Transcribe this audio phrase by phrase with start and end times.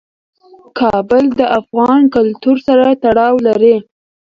[0.79, 3.75] کابل د افغان کلتور سره تړاو لري.